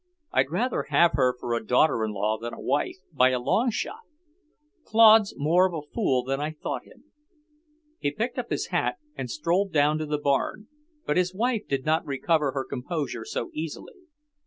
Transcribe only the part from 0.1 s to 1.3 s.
I'd rather have